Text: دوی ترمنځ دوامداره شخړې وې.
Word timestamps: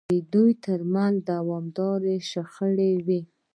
دوی 0.33 0.51
ترمنځ 0.65 1.15
دوامداره 1.31 2.15
شخړې 2.31 2.91
وې. 3.05 3.21